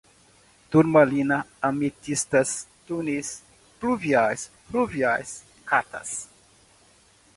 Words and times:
turmalina, 0.75 1.37
ametista, 1.67 2.41
túneis, 2.87 3.29
pluviais, 3.81 4.47
fluviais, 4.71 5.37
catas 5.69 6.15